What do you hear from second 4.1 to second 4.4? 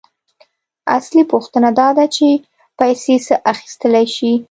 شي